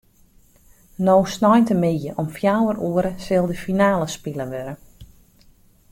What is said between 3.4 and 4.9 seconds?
de finale spile wurde.